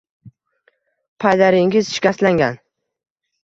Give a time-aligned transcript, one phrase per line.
[1.25, 2.61] Paylaringiz shikastlangan.